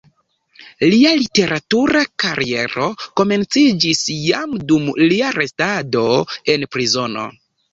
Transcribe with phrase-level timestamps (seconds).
[0.91, 2.87] Lia literatura kariero
[3.21, 6.05] komenciĝis jam dum lia restado
[6.57, 7.29] en prizono.